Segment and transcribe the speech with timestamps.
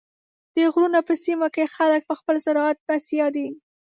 [0.55, 3.47] د غرونو په سیمو کې خلک په خپل زراعت بسیا دي.